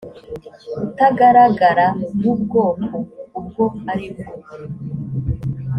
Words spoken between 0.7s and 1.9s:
utagaragara